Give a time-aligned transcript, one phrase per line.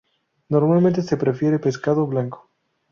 [0.49, 2.49] Normalmente se prefiere pescado blanco.